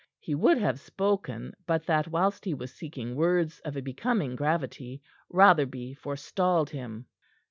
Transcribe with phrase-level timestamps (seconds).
[0.17, 4.99] He would have spoken, but that whilst he was seeking words of a becoming gravity,
[5.29, 7.05] Rotherby forestalled him.